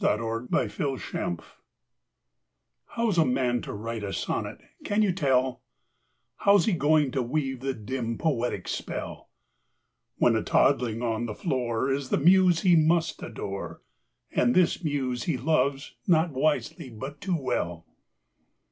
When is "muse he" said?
12.17-12.75, 14.83-15.37